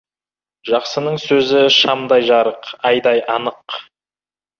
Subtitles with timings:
[0.69, 3.77] Жақсының сөзі— шамдай жарық, айдай анық.